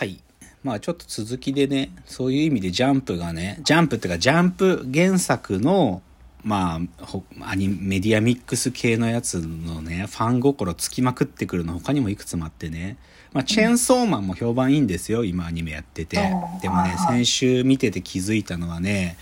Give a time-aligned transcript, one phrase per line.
[0.00, 0.18] はい。
[0.64, 6.00] まあちょっと続きでね、そういう意味でジャンプがね、ジャンプっていうかジャンプ原作の、
[6.42, 12.96] まあ、ほアニメディアミックス系のやつのね、ファン心つきまくってくるの他にもいくつもあってね、
[13.34, 16.16] まあチェーンソーマンも評判いいんですよ、今アニメやってて。
[16.62, 19.18] でもね、先週見てて気づいたのはね、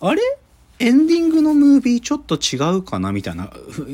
[0.00, 0.22] あれ？
[0.78, 3.52] エンディングのムービーちょっと違うかなみたいな。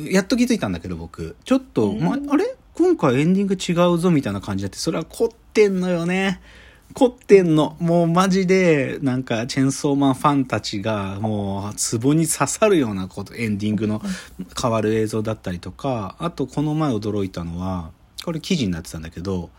[0.09, 1.35] やっと気づいたんだけど僕。
[1.45, 2.55] ちょっと、ま、あれ？
[2.75, 6.41] 今回エンディング違うぞみたいな感じだって、それは凝ってんのよね。
[6.95, 7.77] 凝ってんの。
[7.81, 14.03] もうマジで、なんか、チェンソーマンファンたちが、もう、ツボに刺さるようなこと、エンディングの
[14.61, 17.91] 変わる映像だったりとか、あと、この前驚いたのは、
[18.25, 19.51] これ記事になってたんだけど、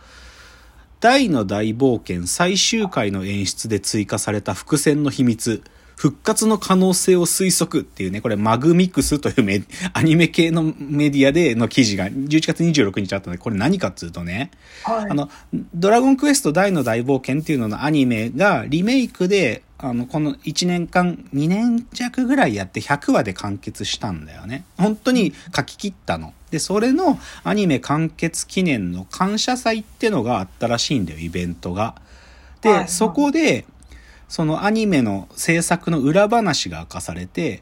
[0.99, 5.63] 大の大冒険最終回の演出で追加された伏線の秘密。
[5.95, 14.51] 復活の可能性を推測っていうね、これマグミクスというメ アニメ系のメディアでの記事が11月26日あったので、これ何かっつうとね、
[14.83, 15.29] はい、あの、
[15.73, 24.63] ドラゴンクエスト大の大冒険っていうののアニメがリメイクで、あの、この1年間、2年弱ぐらいやって100話で完結したんだよね。
[24.77, 26.33] 本当に書き切ったの。
[26.51, 31.95] で、それのアニメ完結記念の感謝祭ってのがあったらしいんだよ、イベントが。
[32.61, 33.65] で、はいそこで、
[34.33, 37.61] そのアニメの制作の裏話が明かされて、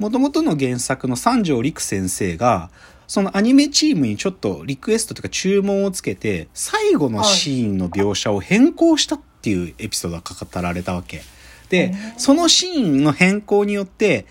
[0.00, 2.70] 元々の原作の三条陸先生が、
[3.06, 11.22] そのアニメチームにちょっとリクエストというか注文をつけて、最後のシーンの描写を変更したっていうエピソードが語られたわけ。
[11.68, 14.26] で、そのシーンの変更によって、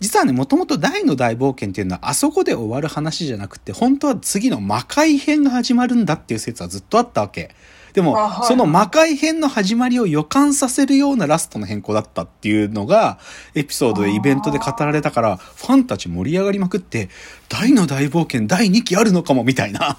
[0.00, 7.54] 実はね、もともと大の大冒険っていうのはあそこで終わる話じゃなくて、本当は次の魔界編が始まるんだっていう説はずっとあったわけ。
[7.98, 13.18] でも、あはいその魔界編の始まりを予感させるようなラストの変更だったっていうのが、
[13.56, 17.08] エピソードでイベントで語られたから、ファンたち盛り上がりまくって、
[17.48, 19.96] 大の大冒険第2期あるのかもみたいな。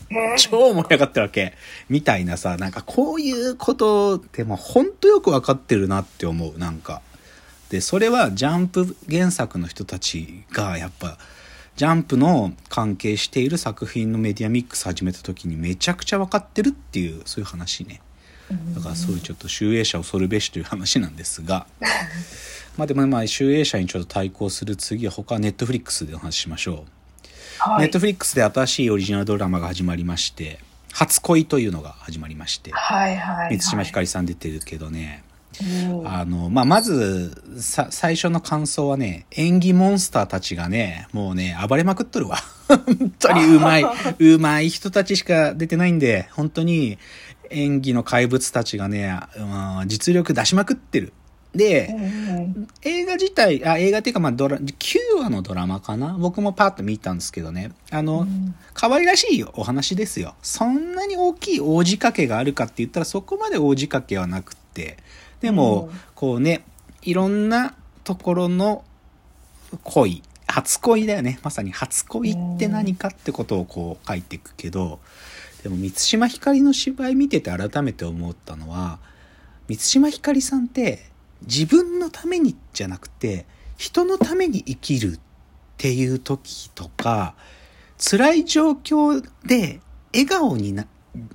[0.38, 1.52] 超盛り上がってるわけ。
[1.90, 7.02] みたいなさ、なんかこういうことってもうほんとよくわかってるなって思う、なんか。
[7.68, 11.18] で、それはジャンプ原作の人たちがやっぱ、
[11.76, 18.00] ジャンプの関係している作品のメディアミックス始めた時にめちゃくちゃ分かってるっていう、そういう話ね。
[18.74, 21.66] だからそういうちょっと集英社を恐るべしという話なんですが。
[22.76, 26.76] まあでもまあ集英社にちょっと対抗する次は他はネットフリックスでお話ししましょう。
[27.58, 30.58] はいネットフリックスで新しいオリジナルドラマが始まりまして、
[30.92, 33.50] 初恋というのが始まりまして、はいはい。
[33.52, 35.31] 満島ひかりさん出てるけどね、うん
[36.04, 42.38] あの、まあ、まず、さ、最初の感想はね、演技モンスターたちがね、もうね、暴れまくっとるわ。
[42.68, 43.84] 本当にうまい、
[44.18, 46.98] うまい人たちしか出てないんで、本当に
[47.50, 51.12] 演技の怪物たちがね、うん実力出しまくってる。
[51.54, 56.16] で、うん映画自体、あ、映画っていうか、まあ、ドラ、9話のドラマかな？
[56.18, 57.72] 僕もパッと見たんですけどね。
[57.90, 58.26] あの、
[58.72, 60.34] 可愛らしいお話ですよ。
[60.42, 64.96] そんなに大きい大仕掛けがあるかって言ったら、そこまで大仕掛けはなくって。
[65.42, 66.64] でも、うんこうね、
[67.02, 68.84] いろんなところの
[69.82, 71.40] 恋、初恋だよね。
[71.42, 75.00] まさに初恋って何かってことをこう書いていくけど、
[75.62, 79.00] でも満島ひかりの芝居見てて改めて思ったのは、
[79.68, 81.10] 満島ひかりさんって
[81.42, 85.20] 自分のためにじゃなくて人のために生きるっ
[85.76, 87.34] ていう時とか
[87.98, 89.80] 辛い状況で
[90.12, 90.86] 笑顔にな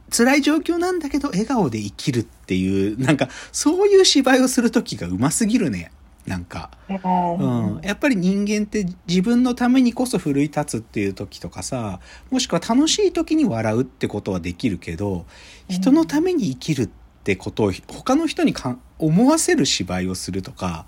[0.10, 5.92] 辛い状況なんだけど笑顔で生きるっていうなんかそういう芝居をする時がうますぎるね。
[6.26, 6.72] なんか。
[6.90, 12.00] うん、やっぱり人間って自分のためにこそ奮い立つっていう時とかさ
[12.30, 15.26] もしくは楽しい時に笑うってことはできるけど
[15.70, 16.90] 人のために生きるっ
[17.24, 20.86] てことを他の人にか思わせる芝居をするとか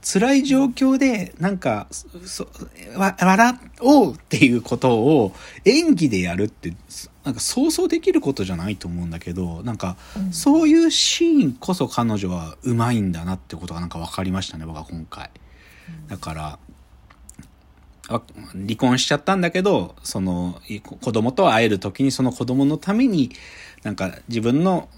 [0.00, 1.88] 辛い状況でなんか
[3.08, 5.34] 笑おうっていうことを
[5.64, 6.72] 演技でやるって
[7.28, 10.32] なんか想像できることじゃないと思うんだけどなんかうん。
[10.32, 15.30] そういうシーンこそ彼女はうまいんだなってことがなんか分かりましたね僕は今回。
[16.08, 16.58] だから
[18.08, 18.22] あ
[18.54, 23.30] 離婚しちゃったんだけどそのい子供と会える時にその子供のために
[23.82, 24.88] なんか自分の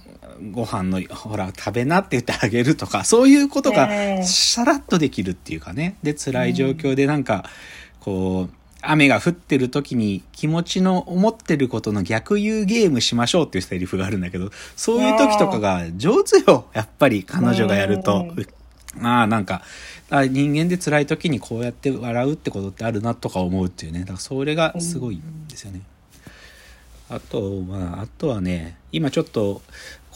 [0.52, 5.96] ご飯のほら食べなって言ってあげるとかそういうことがええさらっとできるっていうかね。
[6.04, 7.44] で辛い状況でなんか
[7.98, 18.46] こう雨が降ってる時に気持ちの思ってることの逆言うゲームしましょうっていうセリフがあるんだけどそういう時とかが上手よ やっぱり彼女がやるとうん。
[18.98, 19.62] まあなんか
[20.08, 25.82] あ人間で辛い時にこうやって笑うってことってあるなとか思うっていうねだからそれがすごいですよね。
[27.10, 29.62] あと、まあ、あとはね、今ちょっと、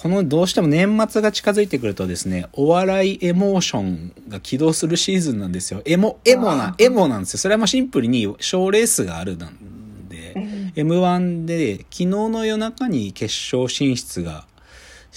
[0.04, 5.80] このどうしても年末が近づいてくるとですね、お笑いエモーションが起動するシーズンなんですよ。
[5.86, 7.38] エモ、エモな、エモなんですよ。
[7.38, 10.34] それはまあシンプルに賞レースがあるなんで、
[10.76, 14.46] M1 で昨日の夜中に決勝進出が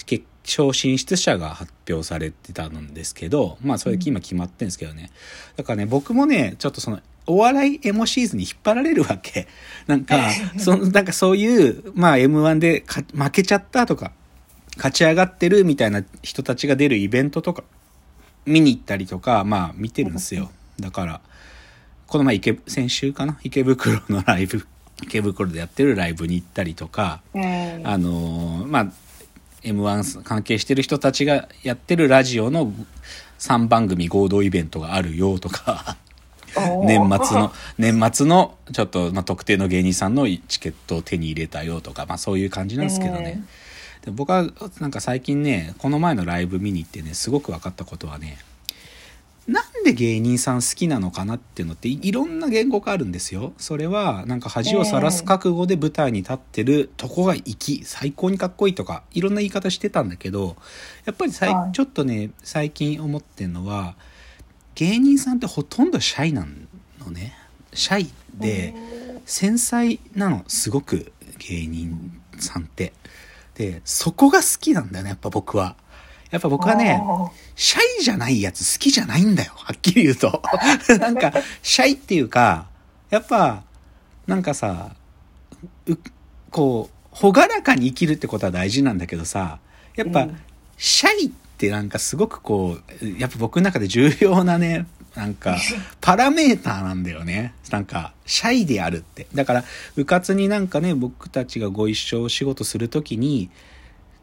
[0.05, 5.11] 決勝進出者が発表されてたんですけど、まあそれ今決まってんですけどね。
[5.57, 9.49] だからね、僕もね、ちょっとその、お笑いエモシーズンに引っ張られるわけ。
[9.85, 10.17] なんか、
[10.57, 14.13] そなんかそういう、まあ M1 でか負けちゃったとか、
[14.77, 17.63] 勝ち上がってるみたいな人たちが出るイベントとか、
[18.45, 20.49] 見に行ったりとか、まあ見てるんですよ。
[20.79, 21.21] だから、
[22.07, 23.39] この前池、先週かな？
[23.43, 24.65] 池袋のライブ、
[25.03, 27.81] 池袋でやってるライブに行ったりとか、うん。
[27.83, 28.87] あのーまあ、
[29.63, 32.71] M1 関係してる人たちがやってるラジオの
[33.39, 35.97] 3番組合同イベントがあるよとか、
[36.85, 43.43] 年末の、年末のちょっと、まあ、特定の芸人さんのチケットを手に入れたよとか、まあそういう感じなんですけどね。
[44.07, 44.45] で僕は
[44.79, 48.37] なんか最近ね、この前のライブ見に行ってね、すごく分かったことはね、
[49.47, 53.51] なんで芸人さん好きなのかなっていうのっていいろんな言語があるんですよ。
[53.57, 60.55] それはなんか恥をさらす覚悟で舞台に立ってるとこが粋、最高にかっこいいとか、いろんな言い方してたんだけど、
[61.03, 63.97] やっぱりさいはいちょっとね、最近思ってるのは、
[64.75, 66.47] 芸人さんってほとんどシャイな
[67.03, 67.37] のね。
[67.73, 68.73] シャイで、
[69.25, 72.93] 繊細なの、すごく芸人さんって。
[73.57, 75.75] で、そこが好きなんだよね、やっぱ僕は。
[76.29, 77.01] やっぱ僕はね、
[77.55, 79.53] シャイじゃないやつ好きじゃないんだよ。
[79.55, 80.41] はっきり言うと。
[80.99, 81.33] なんか、
[81.63, 82.67] シャイっていうか、
[83.09, 83.63] やっぱ、
[84.27, 84.91] なんかさ、
[85.87, 85.95] う、
[86.51, 89.59] こう、ほがらかに生きるってことは大事なんだけどさ、
[89.95, 90.39] やっぱ、うん
[90.77, 94.85] シャイってなんかすごくこう、やっぱ僕の中で重要なね、
[95.17, 95.57] なんか、
[95.99, 97.55] パラメーターなんだよね。
[97.71, 99.25] なんか、シャイであるって。
[99.33, 99.63] だから、
[99.95, 103.49] うかつになんかね、僕たちがご一緒お仕事するときに、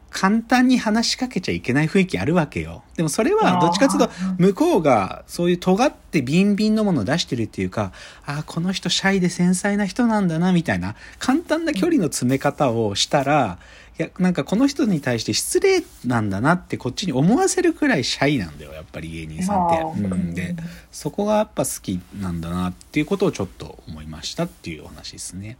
[0.09, 2.83] 簡単に話しかけちゃいけない雰囲気あるわけよ。
[2.95, 7.91] でもそれはどっちかというと向こうがそういう尖ってビンビンのものを出してるっていうか、
[8.25, 13.57] ああ、この人シャイで繊細な人なんだなみたいな簡単な距離の詰め方をしたら、
[13.97, 19.81] いや、なんかこの人に対して失礼なんだなってこっちに思わせるくらいシャイなんだよ、やっぱり芸人さんって。
[19.81, 20.55] うん、で、
[20.91, 25.57] そこがやっぱ好きなんだなっていうことをちょっと思いましたっていうお話ですね。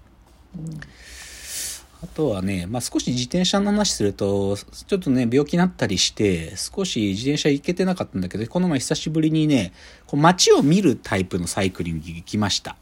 [0.58, 0.80] うん
[2.06, 9.74] あとはね、まあ、少し自転車の話すると、ちょっとね、病気になったりして、少し自転車行けてなかったんだけど、この前久しぶりにね、
[10.06, 12.76] こう街を見るタイプのサイクリングに行きました。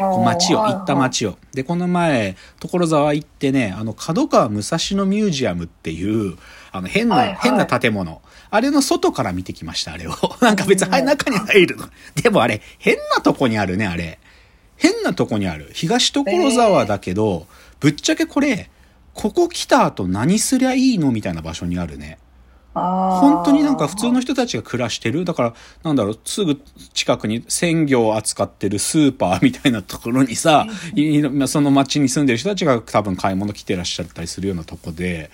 [0.00, 1.36] こう街を、はい行った街を。
[1.52, 6.36] で、この前、所沢行ってね、あの、角川武蔵野ミュージアムっていう、
[6.72, 8.22] あの、変な、はいはい変な建物。
[8.50, 10.12] あれの外から見てきました、あれを。
[10.40, 11.88] なんか別に、はい、中に入るの。
[12.14, 14.18] でもあれ、変なとこにあるね、あれ。
[14.76, 15.70] 変なとこにある。
[15.74, 17.46] 東所沢だけど、
[17.80, 18.70] ぶっちゃけこれ、
[19.14, 22.18] ここ来た後何すりゃいいのみたいな場所にあるね。
[22.72, 25.24] 本当になんか普通の人たちが暮らしてる。
[25.24, 26.60] だから、なんだろう、すぐ
[26.94, 30.66] 近くに鮮魚を扱ってるスーパーみたいなところにさ、
[31.46, 35.30] その町に住んでる人たちが多分買い物来てらっしゃったりするようなとこで、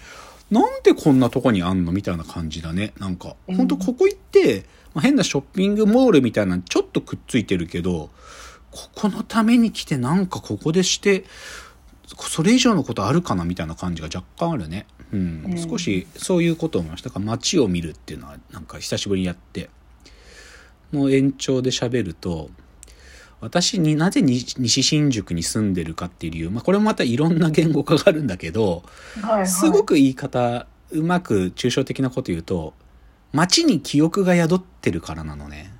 [0.50, 2.92] なんでこんなとこにあんのみたいな感じだね。
[2.98, 8.10] なんか、うん本当ここ行って、まあ、変なショッピングモールみたいなのちょっとくっついてるけど、
[8.70, 11.24] ここのために来てなんかここでして、
[12.06, 14.86] それ以上のことあるかなみたいな感じが若干あるね。
[15.12, 15.44] うん。
[15.44, 17.08] うん少しそういうことを思いました。
[17.08, 19.70] だから街を見るっていうのはなんか久しぶりにやって、
[20.92, 22.50] の延長で喋ると、
[23.40, 28.82] 私になぜに西新宿に住んでるかっていう理由、まあこれもまたいろんな言語化があるんだけど、
[29.20, 32.74] はいはいすごく言い方、うまく抽象的なこと言うと、
[33.32, 35.72] 街に記憶が宿ってるからなのね。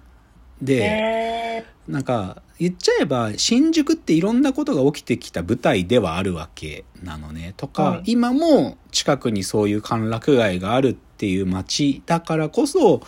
[0.61, 7.55] で、えなんか言っちゃえば新宿っていろんなことが起きてきた舞台ではあるわけなのね。
[7.57, 8.13] とか、はい。
[8.13, 13.03] 今も近くにそういう歓楽街があるっていう街だからこそ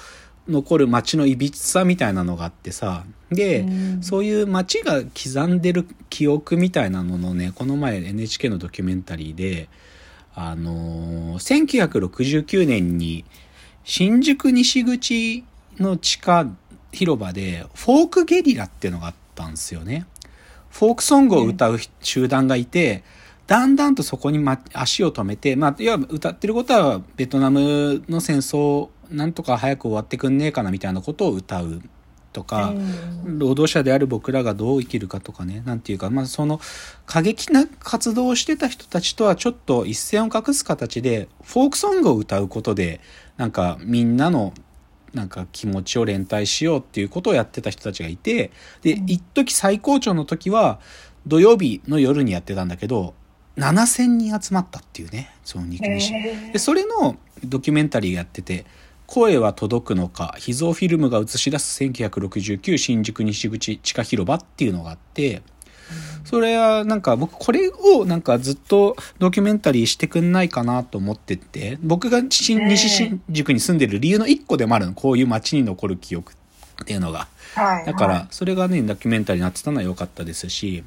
[0.48, 3.04] 残る街のいびつさみたいなのがあってさ。
[3.30, 4.02] で、うん。
[4.02, 9.68] そういう街が刻んでる記憶みたいなののねこの前 NHK のドキュメンタリーで
[10.34, 13.24] あのー1969年に
[13.84, 15.44] 新宿西口
[15.78, 16.46] の地下
[16.92, 20.06] 広場でフォークゲリラっていうのがあったんですよね。
[20.70, 23.04] フォークソングを歌う集団がいて、
[23.46, 31.80] だんだんとそこに、ま、足を止めて、まあ、いわば歌ってることはベトナムの戦争なんとか早く終わってくんねえかなみたいなことを歌う
[32.32, 36.60] とか、うん労働者である僕らがどう生きるかとかね、なんていうか、まあ、その
[37.06, 43.00] 過激な活動をしてた人たちとはちょっと一線を画す形で、フォークソングを歌うことで、
[43.36, 44.54] なんかみんなの
[45.18, 50.78] なんか気持ちを連帯しようっていうことをやってた人たちがいて、で、うん一時最高潮の時は
[51.26, 53.14] 土曜日の夜にやってたんだけど、
[53.56, 56.14] 7000人集まったっていうね、その肉西。
[56.14, 58.64] えでそれのドキュメンタリーやってて
[59.06, 65.42] 「声は届くのか秘蔵フィルムが映し出す1969新宿西口地下広場」っていうのがあって
[66.24, 74.92] それはなんか僕これをなんかずっとドキュメンタリーしてくんないかなと思ってて、僕が西新宿に住んでる理由の一個でもあるの。
[74.92, 77.28] こういう街に残る記憶っていうのが。
[77.54, 77.86] はい。
[77.86, 80.84] だからはい、それがね、ドキュメンタリーになってたのは良かったですし、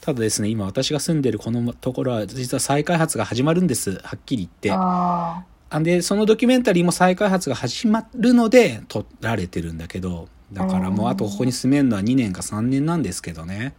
[0.00, 3.92] ただですね、今私が住んでるこのところは実は再開発が始まるんです。
[4.02, 4.70] はっきり言って。
[4.72, 13.72] ああんで、そのドキュメンタリーも再開発が始まるので撮られてるんだけど、だからもうあとここに住めるのは2年か3年なんですけどね。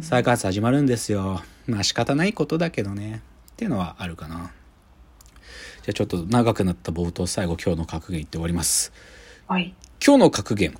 [0.00, 1.42] 再開発始まるんですよ。
[1.66, 3.22] まあ仕方ないことだけどね。
[3.52, 4.52] っていうのはあるかな。
[5.82, 8.92] じゃあちょっと長くなった冒頭最後今日の格言言って終わります。
[9.48, 9.54] あ。
[9.54, 9.74] はい。
[10.04, 10.74] 今日の格言。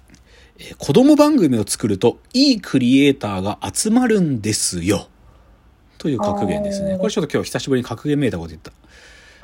[0.59, 5.09] えー子供番組を作るといいクリエイターが集まるんですよ。
[5.99, 6.97] という格言ですね。
[6.99, 8.73] これちょっと今日久しぶりに格言めいたこと言った。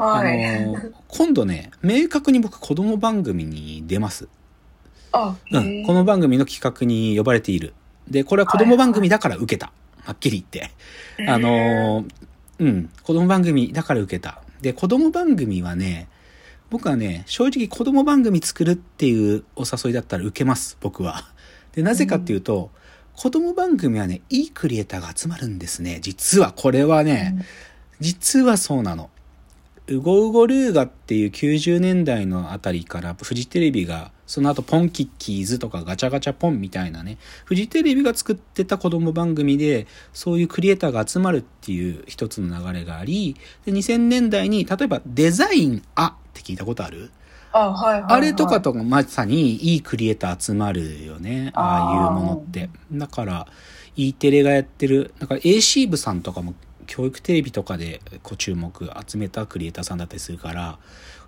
[0.02, 0.44] はい。
[0.44, 4.28] あのー今度ね、明確に僕子供番組に出ます。
[5.12, 5.84] あ、うん。
[5.84, 7.72] この番組の企画に呼ばれている。
[8.08, 9.72] で、これは子供番組だから受けた。
[10.02, 10.70] はっきり言って。
[11.28, 12.26] あのー
[12.58, 12.90] うん。
[13.02, 14.40] 子供番組だから受けた。
[14.60, 16.08] で、子供番組はね、
[16.70, 21.24] 僕はね、正直子供番組作るっていうお誘いだったら受けます、僕は。
[21.72, 22.70] で、なぜかっていうと、
[23.14, 25.98] 子供番組はね、いいクリエイターが集まるんですね。
[26.00, 27.44] 実は、これはね、
[28.00, 29.10] 実はそうなの。
[29.88, 47.12] ウゴウゴルーガっていう90年代のあたりからフジテレビが、その後ポンキッキーズとかガチャガチャポンみたいなね、フジテレビが作ってた子供番組で、そういうクリエイターが集まるっていう一つの流れがあり、で2000年代に、例えばデザインあって聞いたことある？
[47.52, 48.12] あ、はいはいはい。
[48.14, 51.52] あれとかとかまさにいいクリエイター集まるよね。
[51.54, 52.70] ああいうものって。
[52.90, 53.46] だから、
[53.94, 56.54] E テレがやってる、なんか AC 部さんとかも
[56.86, 60.78] 教育テレビとかでこう注目集めたクリエイターさんだったりするから、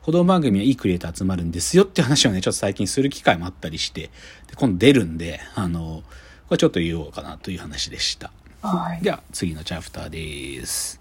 [0.03, 4.11] 子供番組はいいクリエイター集まるんですよって話をね、ちょっと最近する機会もあったりして、で
[4.57, 6.03] 今度出るんで、あの、
[6.49, 8.33] これちょっと言おうかなという話でした。
[8.63, 9.03] はい。
[9.03, 10.98] では、次のチャプターです。